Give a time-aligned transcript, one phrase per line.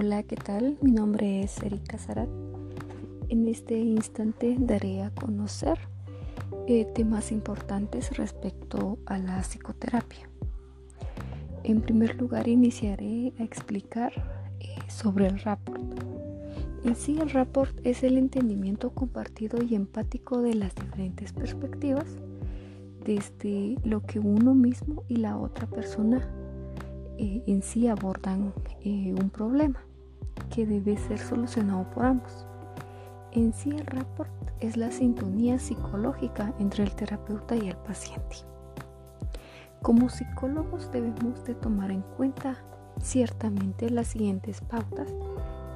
[0.00, 0.78] Hola, ¿qué tal?
[0.80, 2.28] Mi nombre es Erika Zarat.
[3.30, 5.76] En este instante daré a conocer
[6.68, 10.30] eh, temas importantes respecto a la psicoterapia.
[11.64, 14.12] En primer lugar, iniciaré a explicar
[14.60, 15.82] eh, sobre el rapport.
[16.84, 22.06] En sí, el rapport es el entendimiento compartido y empático de las diferentes perspectivas
[23.04, 26.24] desde lo que uno mismo y la otra persona
[27.18, 28.52] eh, en sí abordan
[28.84, 29.87] un problema
[30.66, 32.46] debe ser solucionado por ambos.
[33.32, 34.30] En sí el rapport
[34.60, 38.36] es la sintonía psicológica entre el terapeuta y el paciente.
[39.82, 42.56] Como psicólogos debemos de tomar en cuenta
[43.00, 45.08] ciertamente las siguientes pautas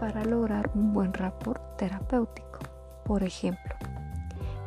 [0.01, 2.59] para lograr un buen rapport terapéutico.
[3.05, 3.77] Por ejemplo,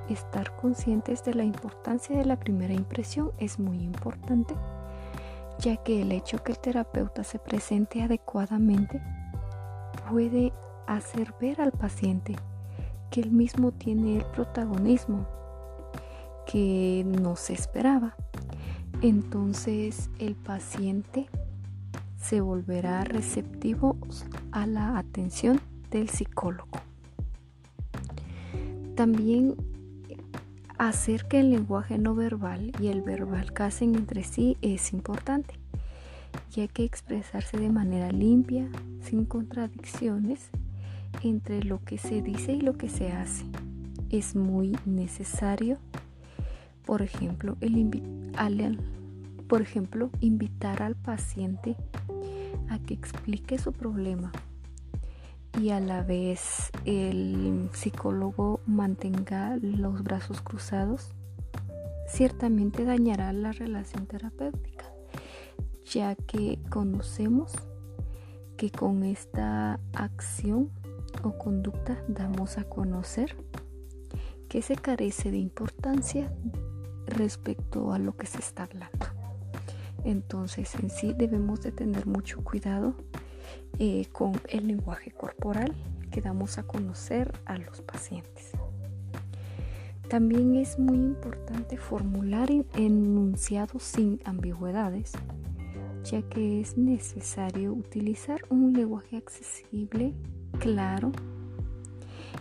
[0.10, 4.56] estar conscientes de la importancia de la primera impresión es muy importante
[5.60, 9.02] ya que el hecho que el terapeuta se presente adecuadamente
[10.10, 10.54] puede
[10.88, 12.36] hacer ver al paciente
[13.12, 15.28] que él mismo tiene el protagonismo
[16.46, 18.16] que no se esperaba.
[19.02, 21.28] Entonces el paciente
[22.18, 23.98] se volverá receptivo
[24.52, 25.60] a la atención
[25.92, 26.80] del psicólogo.
[28.96, 29.56] También
[30.78, 35.58] Hacer que el lenguaje no verbal y el verbal casen entre sí es importante,
[36.52, 38.68] ya que expresarse de manera limpia,
[39.02, 40.50] sin contradicciones,
[41.24, 43.46] entre lo que se dice y lo que se hace.
[44.10, 45.78] Es muy necesario,
[46.86, 47.74] por ejemplo, el
[49.48, 51.76] por ejemplo, invitar al paciente
[52.70, 54.32] a que explique su problema
[55.62, 61.12] y a la vez el psicólogo mantenga los brazos cruzados,
[62.08, 64.86] ciertamente dañará la relación terapéutica,
[65.86, 67.54] ya que conocemos
[68.58, 70.72] que con esta acción
[71.24, 73.36] o conducta damos a conocer
[74.50, 76.32] que se carece de importancia
[77.06, 79.06] respecto a lo que se está hablando.
[80.04, 82.96] Entonces en sí debemos de tener mucho cuidado
[83.80, 85.74] eh, con el lenguaje corporal
[86.12, 88.52] que damos a conocer a los pacientes.
[90.10, 95.14] También es muy importante formular enunciados sin ambigüedades,
[96.06, 100.14] ya que es necesario utilizar un lenguaje accesible,
[100.60, 101.12] claro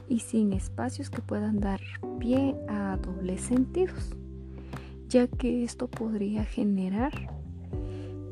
[0.08, 1.80] y sin espacios que puedan dar
[2.18, 4.10] pie a dobles sentidos,
[5.08, 7.12] ya que esto podría generar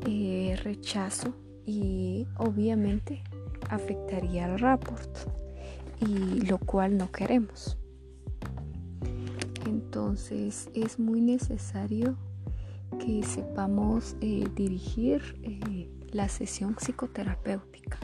[0.05, 1.33] eh, rechazo
[1.65, 3.23] y obviamente
[3.69, 5.17] afectaría al rapport
[5.99, 7.77] y lo cual no queremos.
[9.65, 12.17] Entonces es muy necesario
[12.97, 17.97] que sepamos eh, dirigir eh, la sesión psicoterapéutica.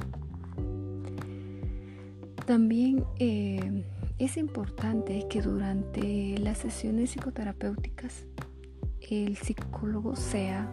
[2.45, 3.85] También eh,
[4.17, 8.25] es importante que durante las sesiones psicoterapéuticas
[9.09, 10.69] el psicólogo sea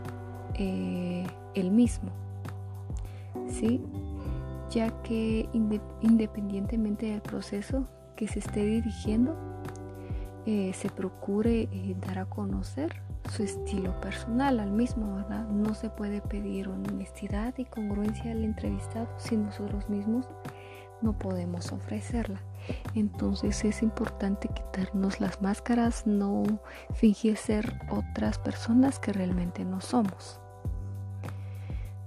[0.59, 2.13] el mismo
[3.49, 3.81] ¿sí?
[4.71, 5.49] ya que
[6.01, 9.37] independientemente del proceso que se esté dirigiendo,
[10.47, 15.47] eh, se procure eh, dar a conocer su estilo personal al mismo, ¿verdad?
[15.49, 20.27] No se puede pedir honestidad y congruencia al entrevistado si nosotros mismos
[21.03, 22.41] no podemos ofrecerla.
[22.95, 26.45] Entonces es importante quitarnos las máscaras, no
[26.95, 30.41] fingir ser otras personas que realmente no somos.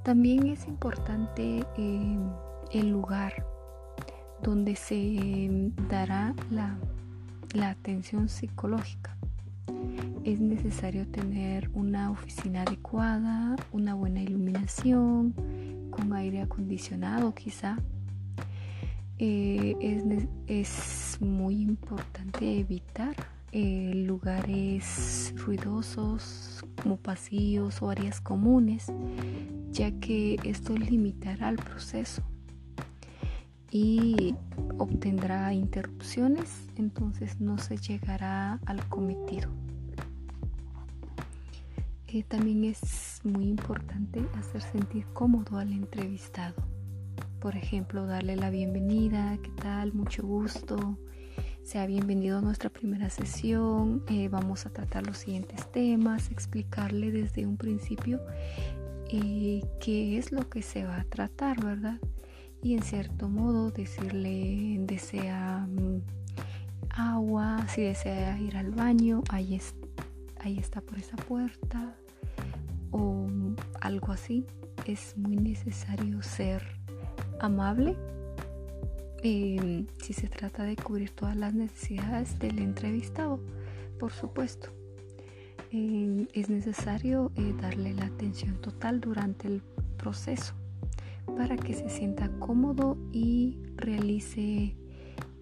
[0.03, 2.17] También es importante eh,
[2.71, 3.45] el lugar
[4.41, 6.77] donde se dará la,
[7.53, 9.15] la atención psicológica.
[10.29, 15.33] Es necesario tener una oficina adecuada, una buena iluminación,
[15.89, 17.79] con aire acondicionado quizá.
[19.17, 23.15] Eh, es, es, muy importante evitar
[23.51, 28.85] eh, lugares ruidosos como pasillos o áreas comunes,
[29.71, 32.21] ya que esto limitará el proceso
[33.71, 34.35] y
[34.77, 39.49] obtendrá interrupciones, entonces no se llegará al cometido.
[42.27, 46.55] También es muy importante hacer sentir cómodo al entrevistado.
[47.39, 49.93] Por ejemplo, darle la bienvenida, ¿qué tal?
[49.93, 50.97] Mucho gusto.
[51.61, 54.03] Sea bienvenido a nuestra primera sesión.
[54.09, 58.19] Eh, vamos a tratar los siguientes temas, explicarle desde un principio
[59.11, 61.99] eh, qué es lo que se va a tratar, ¿verdad?
[62.63, 66.01] Y en cierto modo decirle, desea mm,
[66.89, 69.53] agua, si desea ir al baño, ahí,
[70.39, 71.95] ahí está por esa puerta,
[72.91, 73.27] o
[73.81, 74.45] algo así.
[74.85, 76.63] Es muy necesario ser
[77.39, 77.95] amable
[79.21, 83.39] em, si se trata de cubrir todas las necesidades del entrevistado,
[83.99, 84.69] por supuesto.
[85.71, 89.61] Em, es necesario eh, darle la atención total durante el
[89.97, 90.53] proceso
[91.37, 94.75] para que se sienta cómodo y realice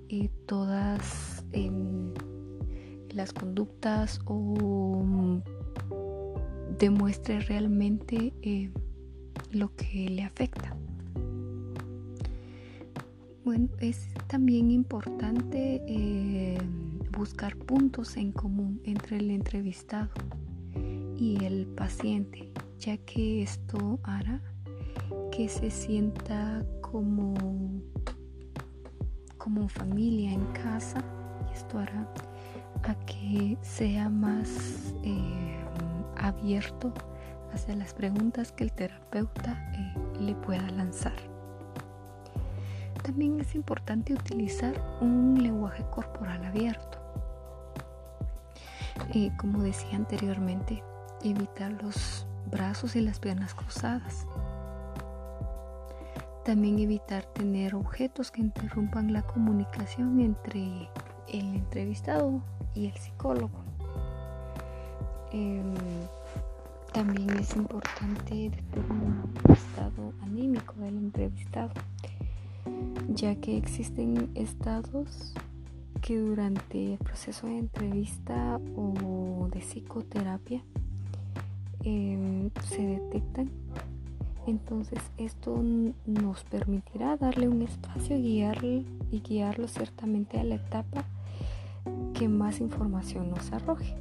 [0.10, 2.14] eh, todas em,
[3.18, 5.42] las conductas o mm,
[6.78, 8.72] demuestre realmente eh,
[9.52, 10.76] lo que le afecta.
[13.44, 16.58] Bueno, es también importante eh,
[17.18, 20.10] buscar puntos en común entre el entrevistado
[21.18, 24.42] y el paciente, ya que esto hará
[25.32, 27.34] que se sienta como,
[29.38, 31.04] como familia en casa
[31.48, 32.12] y esto hará
[32.84, 35.66] a que sea más eh,
[36.18, 36.94] abierto
[37.54, 41.14] hacia las preguntas que el terapeuta eh, le pueda lanzar.
[43.04, 46.98] También es importante utilizar un lenguaje corporal abierto.
[49.14, 50.84] Eh, como decía anteriormente,
[51.24, 54.26] evitar los brazos y las piernas cruzadas.
[56.44, 60.90] También evitar tener objetos que interrumpan la comunicación entre
[61.28, 62.42] el entrevistado
[62.78, 63.60] y el psicólogo.
[65.32, 65.74] Em,
[66.94, 71.72] también es importante determinar el estado anímico del entrevistado,
[73.10, 75.34] ya que existen estados
[76.02, 80.64] que durante el proceso de entrevista o de psicoterapia
[81.84, 83.50] em, se detectan.
[84.46, 85.62] Entonces esto
[86.06, 91.04] nos permitirá darle un espacio y guiarlo ciertamente a la etapa
[92.18, 93.96] que más información nos arroje.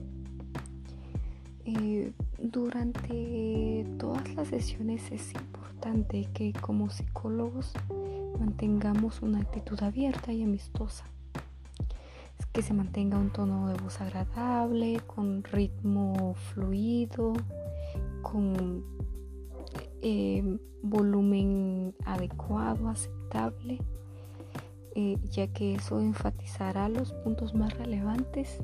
[1.65, 7.73] Eh, durante todas las sesiones es importante que como psicólogos
[8.39, 11.05] mantengamos una actitud abierta y amistosa.
[12.53, 17.35] Que se mantenga un tono de voz agradable, con ritmo fluido,
[18.23, 18.83] con
[20.01, 23.79] eh, volumen adecuado, aceptable
[24.99, 28.63] eh, ya que eso enfatizará los puntos más relevantes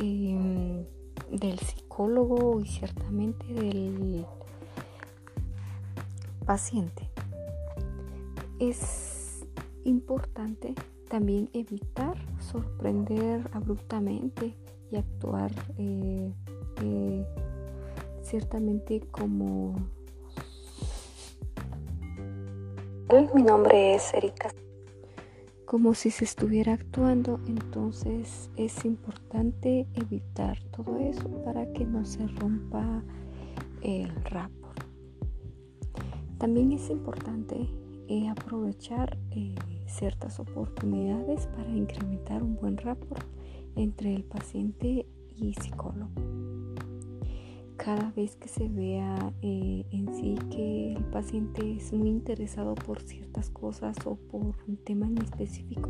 [0.00, 0.84] em,
[1.32, 4.24] del psicólogo y ciertamente del
[6.46, 7.10] paciente.
[8.60, 9.44] Es
[9.82, 10.76] importante
[11.08, 14.54] también evitar sorprender abruptamente
[14.92, 16.32] y actuar eh,
[16.84, 17.26] eh,
[18.22, 19.74] ciertamente como...
[23.34, 24.50] Mi nombre es Erika
[25.68, 32.26] como si se estuviera actuando, entonces es importante evitar todo eso para que no se
[32.26, 33.02] rompa
[33.82, 34.80] el rapport.
[36.38, 37.68] También es importante
[38.08, 39.54] eh, aprovechar eh,
[39.86, 43.26] ciertas oportunidades para incrementar un buen rapport
[43.76, 45.04] entre el paciente
[45.36, 46.37] y psicólogo
[47.88, 53.00] cada vez que se vea eh, en sí que el paciente es muy interesado por
[53.00, 55.88] ciertas cosas o por un tema en específico,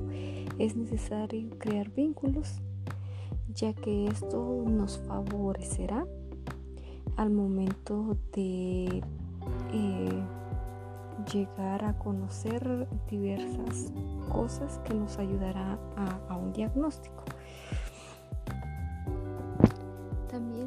[0.61, 2.61] es necesario crear vínculos,
[3.53, 6.07] ya que esto nos favorecerá
[7.17, 9.03] al momento de
[9.73, 10.23] eh,
[11.33, 13.93] llegar a conocer diversas
[14.31, 15.81] cosas que nos ayudará
[16.29, 17.25] a un diagnóstico.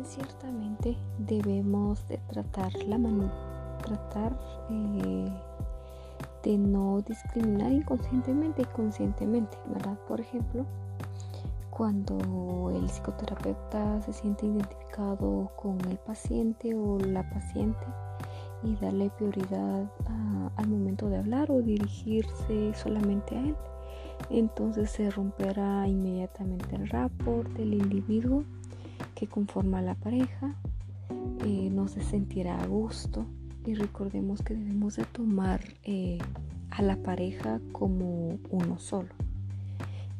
[0.05, 3.31] Ciertamente debemos de tratar la mano,
[3.83, 4.37] tratar
[4.69, 5.31] eh,
[6.43, 9.97] de no discriminar inconscientemente y conscientemente, ¿verdad?
[10.07, 10.65] Por ejemplo,
[11.69, 17.85] cuando el psicoterapeuta se siente identificado con el paciente o la paciente
[18.63, 19.89] y darle prioridad
[20.57, 23.55] al momento de hablar o dirigirse solamente a él,
[24.29, 28.43] entonces se romperá inmediatamente el rapport del individuo
[29.21, 30.55] que conforma la pareja,
[31.45, 33.27] eh, no se sentirá a gusto
[33.67, 36.17] y recordemos que debemos de tomar eh,
[36.71, 39.09] a la pareja como uno solo.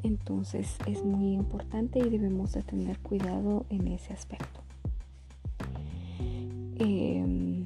[0.04, 4.60] Entonces es muy importante y debemos de tener cuidado en ese aspecto.
[6.78, 7.66] Em,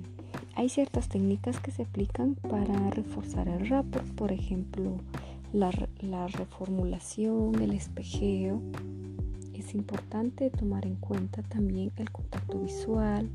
[0.56, 5.02] hay ciertas técnicas que se aplican para reforzar el rapport, por ejemplo,
[5.52, 9.05] la, la reformulación, el espejeo, es
[9.76, 13.30] importante tomar en cuenta también el contacto visual,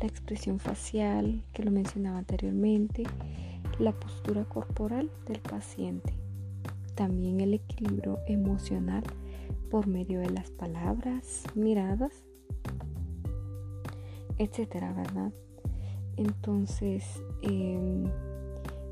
[0.00, 3.04] la expresión facial, que lo mencionaba anteriormente,
[3.78, 6.14] la postura corporal del paciente,
[6.94, 9.02] también el equilibrio emocional
[9.70, 12.12] por medio de las palabras, miradas,
[14.38, 15.32] etcétera, ¿verdad?
[16.16, 18.04] Entonces, em,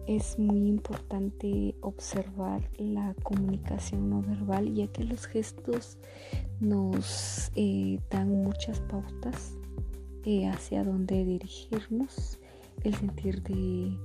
[0.06, 5.98] es muy importante observar la comunicación no verbal ya que los gestos
[6.60, 9.54] nos eh, dan muchas pautas
[10.24, 12.38] eh, hacia dónde dirigirnos,
[12.82, 13.96] el sentir de,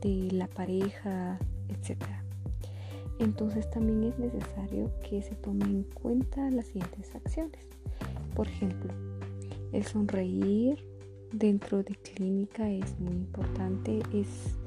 [0.00, 2.02] de la pareja, etc.
[3.18, 7.66] Entonces también es necesario que se tomen en cuenta las siguientes acciones.
[8.34, 8.92] Por ejemplo,
[9.72, 10.84] el sonreír
[11.32, 14.58] dentro de clínica es muy importante, es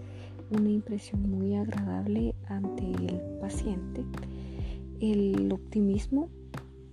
[0.52, 4.04] una impresión muy agradable ante el paciente.
[5.00, 6.30] El optimismo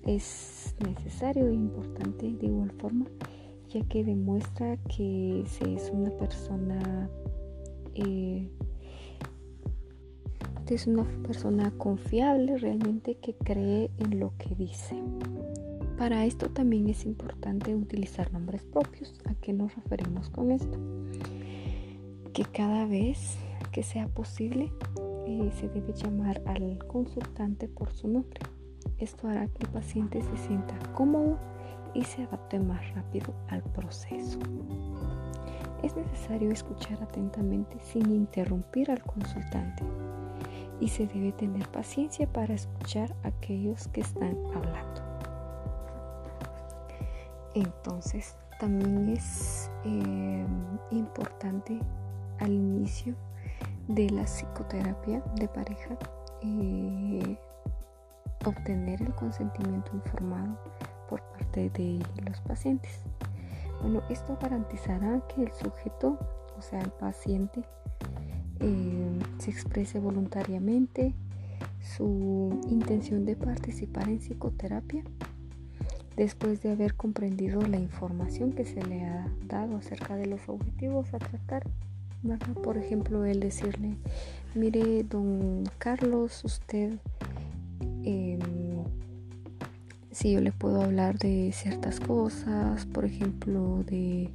[0.05, 3.07] es necesario e importante de igual forma,
[3.69, 7.09] ya que demuestra que se es una persona
[7.95, 8.49] eh,
[10.75, 14.97] es una persona confiable realmente que cree en lo que dice.
[15.99, 19.13] Para esto también es importante utilizar nombres propios.
[19.27, 20.79] ¿A qué nos referimos con esto?
[22.33, 23.37] Que cada vez
[23.73, 24.73] que sea posible
[25.27, 28.41] eh, se debe llamar al consultante por su nombre.
[28.99, 31.39] Esto hará que el paciente se sienta cómodo
[31.95, 34.39] y se adapte más rápido al proceso.
[35.83, 39.83] Es necesario escuchar atentamente sin interrumpir al consultante
[40.81, 45.03] y se debe tener paciencia para escuchar a aquellos que están hablando.
[47.55, 50.47] Entonces también es eh,
[50.91, 51.79] importante
[52.43, 53.15] al inicio
[53.89, 55.97] de la psicoterapia de pareja
[56.43, 57.39] eh,
[58.45, 60.59] obtener el consentimiento informado
[61.09, 63.01] por parte de los pacientes.
[63.81, 66.19] Bueno, esto garantizará que el sujeto,
[66.59, 67.63] o sea, el paciente,
[68.61, 71.15] eh, se exprese voluntariamente
[71.81, 75.03] su intención de participar en psicoterapia
[76.17, 81.13] después de haber comprendido la información que se le ha dado acerca de los objetivos
[81.15, 81.65] a tratar.
[82.63, 83.97] Por ejemplo, el decirle,
[84.55, 86.99] mire, don Carlos, usted,
[88.05, 88.39] em,
[90.11, 94.31] si yo le puedo hablar de ciertas cosas, por ejemplo, de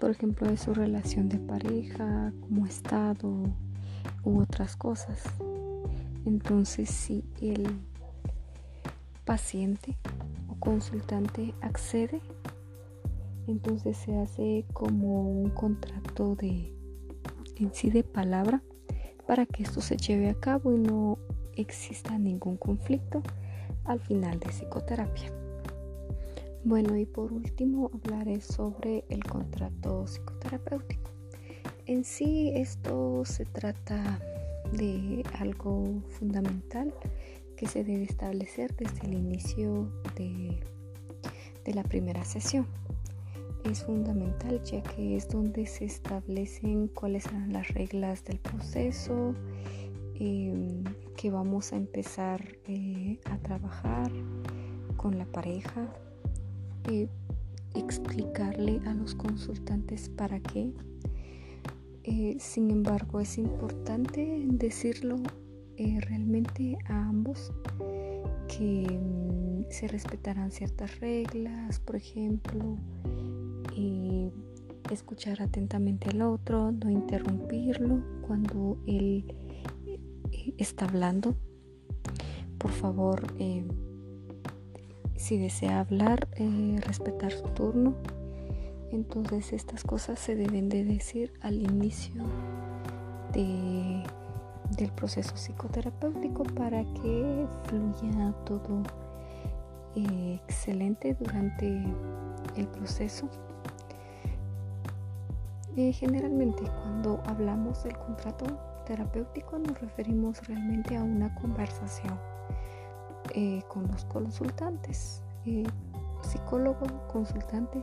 [0.00, 3.32] por ejemplo, de su relación de pareja, cómo ha estado
[4.24, 5.22] u otras cosas.
[6.26, 7.66] Entonces, si el
[9.24, 9.96] paciente
[10.48, 12.20] o consultante accede,
[13.48, 16.72] entonces se hace como un contrato de
[17.56, 18.62] en sí de palabra
[19.26, 21.18] para que esto se lleve a cabo y no
[21.54, 23.22] exista ningún conflicto
[23.84, 25.32] al final de psicoterapia.
[26.64, 31.10] Bueno, y por último hablaré sobre el contrato psicoterapéutico.
[31.86, 34.20] En sí esto se trata
[34.72, 36.92] de algo fundamental
[37.56, 40.60] que se debe establecer desde el inicio de,
[41.72, 42.66] la primera sesión.
[43.70, 49.34] Es fundamental ya que es donde se establecen cuáles serán las reglas del proceso
[50.14, 50.84] em,
[51.16, 54.10] que vamos a empezar eh, a trabajar
[54.96, 55.92] con la pareja
[57.74, 60.72] explicarle a los consultantes para qué.
[62.04, 65.16] Eh, sin embargo, es importante decirlo
[65.76, 67.52] eh, realmente a ambos
[68.48, 72.78] que mm, se respetarán ciertas reglas, por ejemplo,
[74.90, 79.24] escuchar atentamente al otro, no interrumpirlo cuando él
[80.32, 81.34] eh, está hablando.
[82.58, 83.22] Por favor,
[85.16, 87.94] si desea hablar, eh, respetar su turno.
[88.92, 92.24] Entonces estas cosas se deben de decir al inicio
[93.32, 98.82] del proceso psicoterapéutico para que fluya todo
[99.94, 101.84] eh, excelente durante
[102.56, 103.28] el proceso.
[105.76, 108.46] Eh, generalmente cuando hablamos del contrato
[108.86, 112.18] terapéutico nos referimos realmente a una conversación
[113.34, 115.64] eh, con los consultantes, eh,
[116.22, 117.82] psicólogo, consultantes.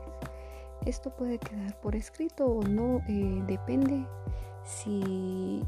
[0.85, 4.07] Esto puede quedar por escrito o no, eh, depende
[4.65, 5.61] si,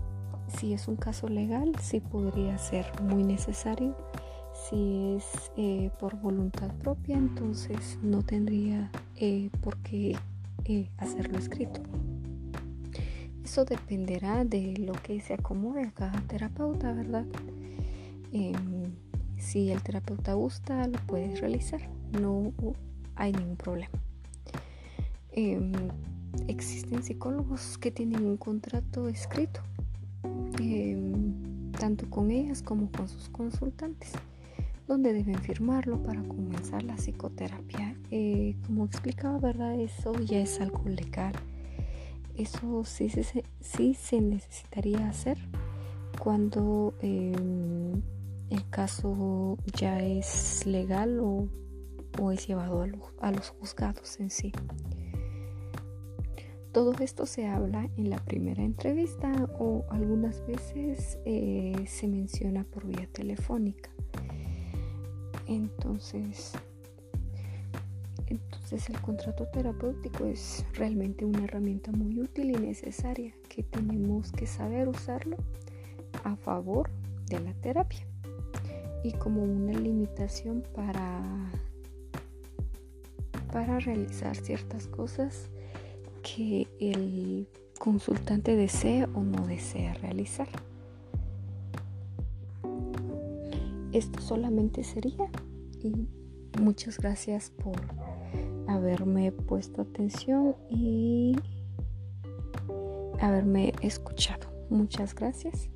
[0.47, 3.95] si, es un caso legal, si podría ser muy necesario.
[4.53, 5.51] Si es
[5.99, 8.89] por voluntad propia, entonces no tendría
[9.61, 10.17] por qué
[10.97, 11.81] hacerlo escrito.
[13.45, 17.25] Eso dependerá de lo que se acomode a cada terapeuta, ¿verdad?
[18.33, 18.91] Em,
[19.37, 21.79] si el terapeuta gusta, lo puedes realizar.
[22.19, 22.51] No
[23.15, 23.93] hay ningún problema.
[25.31, 25.73] Em,
[26.47, 29.61] existen psicólogos que tienen un contrato escrito,
[30.59, 34.13] em, tanto con ellas como con sus consultantes,
[34.87, 37.95] donde deben firmarlo para comenzar la psicoterapia.
[38.09, 39.79] Eh, como explicaba, ¿verdad?
[39.79, 41.33] Eso ya es algo legal.
[42.37, 43.09] Eso sí,
[43.59, 45.37] sí, se necesitaría hacer
[46.19, 48.01] cuando em,
[48.49, 51.49] el caso ya es legal o,
[52.31, 52.85] es llevado
[53.19, 54.51] a, los juzgados en sí.
[56.71, 62.85] Todo esto se habla en la primera entrevista o algunas veces eh, se menciona por
[62.85, 63.89] vía telefónica.
[65.47, 66.53] Entonces,
[68.27, 74.47] entonces el contrato terapéutico es realmente una herramienta muy útil y necesaria que tenemos que
[74.47, 75.37] saber usarlo
[76.23, 76.89] a favor
[77.27, 78.05] de la terapia
[79.03, 81.51] y como una limitación para,
[83.51, 85.49] para realizar ciertas cosas
[86.23, 90.47] que el consultante desee o no desea realizar.
[93.91, 95.29] Esto solamente sería
[95.83, 96.07] y
[96.59, 97.79] muchas gracias por
[98.67, 101.35] haberme puesto atención y
[103.19, 104.47] haberme escuchado.
[104.69, 105.69] Muchas gracias.